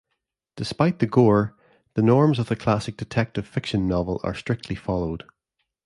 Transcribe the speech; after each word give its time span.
Despite 0.55 0.97
the 0.97 1.05
gore, 1.05 1.55
the 1.93 2.01
norms 2.01 2.39
of 2.39 2.47
the 2.49 2.55
classic 2.55 2.97
detective 2.97 3.45
fiction 3.45 3.87
novel 3.87 4.19
are 4.23 4.33
strictly 4.33 4.75
followed. 4.75 5.25